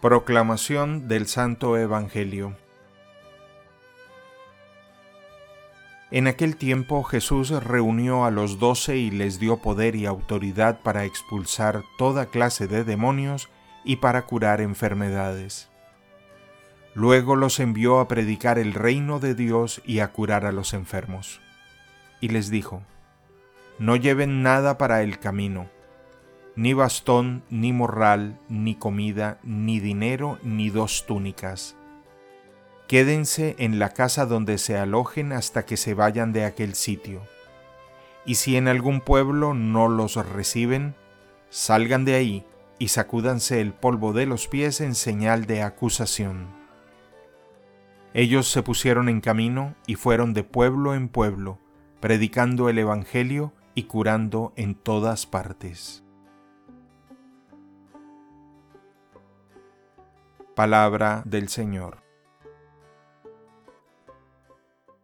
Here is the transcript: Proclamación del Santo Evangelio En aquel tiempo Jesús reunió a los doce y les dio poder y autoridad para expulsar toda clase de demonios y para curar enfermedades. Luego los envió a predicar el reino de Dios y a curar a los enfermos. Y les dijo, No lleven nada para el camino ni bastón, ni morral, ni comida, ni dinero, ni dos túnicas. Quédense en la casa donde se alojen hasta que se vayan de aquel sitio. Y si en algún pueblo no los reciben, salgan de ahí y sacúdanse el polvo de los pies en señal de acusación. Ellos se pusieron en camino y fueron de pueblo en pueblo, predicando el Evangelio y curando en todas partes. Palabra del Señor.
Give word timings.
Proclamación 0.00 1.08
del 1.08 1.26
Santo 1.26 1.76
Evangelio 1.76 2.54
En 6.12 6.28
aquel 6.28 6.54
tiempo 6.54 7.02
Jesús 7.02 7.50
reunió 7.50 8.24
a 8.24 8.30
los 8.30 8.60
doce 8.60 8.96
y 8.96 9.10
les 9.10 9.40
dio 9.40 9.56
poder 9.56 9.96
y 9.96 10.06
autoridad 10.06 10.82
para 10.82 11.04
expulsar 11.04 11.82
toda 11.98 12.26
clase 12.26 12.68
de 12.68 12.84
demonios 12.84 13.48
y 13.84 13.96
para 13.96 14.24
curar 14.24 14.60
enfermedades. 14.60 15.68
Luego 16.94 17.34
los 17.34 17.58
envió 17.58 17.98
a 17.98 18.06
predicar 18.06 18.60
el 18.60 18.74
reino 18.74 19.18
de 19.18 19.34
Dios 19.34 19.82
y 19.84 19.98
a 19.98 20.12
curar 20.12 20.46
a 20.46 20.52
los 20.52 20.74
enfermos. 20.74 21.40
Y 22.20 22.28
les 22.28 22.50
dijo, 22.50 22.82
No 23.80 23.96
lleven 23.96 24.44
nada 24.44 24.78
para 24.78 25.02
el 25.02 25.18
camino 25.18 25.68
ni 26.58 26.72
bastón, 26.72 27.44
ni 27.50 27.72
morral, 27.72 28.36
ni 28.48 28.74
comida, 28.74 29.38
ni 29.44 29.78
dinero, 29.78 30.40
ni 30.42 30.70
dos 30.70 31.06
túnicas. 31.06 31.76
Quédense 32.88 33.54
en 33.60 33.78
la 33.78 33.90
casa 33.90 34.26
donde 34.26 34.58
se 34.58 34.76
alojen 34.76 35.32
hasta 35.32 35.64
que 35.64 35.76
se 35.76 35.94
vayan 35.94 36.32
de 36.32 36.44
aquel 36.44 36.74
sitio. 36.74 37.22
Y 38.26 38.34
si 38.34 38.56
en 38.56 38.66
algún 38.66 39.00
pueblo 39.00 39.54
no 39.54 39.86
los 39.86 40.16
reciben, 40.16 40.96
salgan 41.48 42.04
de 42.04 42.16
ahí 42.16 42.44
y 42.80 42.88
sacúdanse 42.88 43.60
el 43.60 43.72
polvo 43.72 44.12
de 44.12 44.26
los 44.26 44.48
pies 44.48 44.80
en 44.80 44.96
señal 44.96 45.46
de 45.46 45.62
acusación. 45.62 46.48
Ellos 48.14 48.50
se 48.50 48.64
pusieron 48.64 49.08
en 49.08 49.20
camino 49.20 49.76
y 49.86 49.94
fueron 49.94 50.34
de 50.34 50.42
pueblo 50.42 50.96
en 50.96 51.08
pueblo, 51.08 51.60
predicando 52.00 52.68
el 52.68 52.78
Evangelio 52.80 53.52
y 53.76 53.84
curando 53.84 54.52
en 54.56 54.74
todas 54.74 55.24
partes. 55.24 56.02
Palabra 60.58 61.22
del 61.24 61.48
Señor. 61.48 62.07